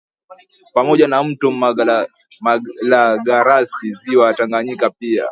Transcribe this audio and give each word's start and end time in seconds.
Pamoja 0.73 1.07
na 1.07 1.23
mto 1.23 1.51
Malagarasi 2.41 3.93
Ziwa 3.93 4.33
Tanganyika 4.33 4.89
pia 4.89 5.25